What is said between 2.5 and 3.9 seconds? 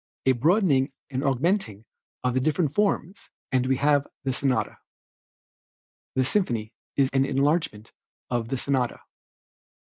forms and we